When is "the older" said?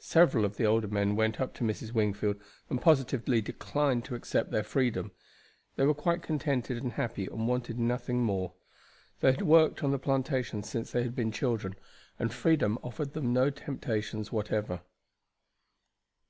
0.56-0.88